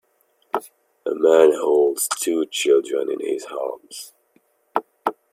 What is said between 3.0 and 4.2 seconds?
in his arms.